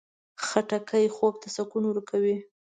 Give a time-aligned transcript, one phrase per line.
[0.45, 2.37] خټکی خوب ته سکون ورکوي.